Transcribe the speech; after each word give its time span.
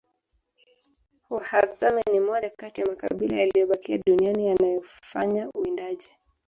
wahadzabe 1.29 2.03
ni 2.11 2.19
moja 2.19 2.49
Kati 2.49 2.81
ya 2.81 2.87
makabila 2.87 3.37
yaliyobakia 3.37 3.97
duniani 3.97 4.47
yanayofanya 4.47 5.49
uwindaji 5.49 6.09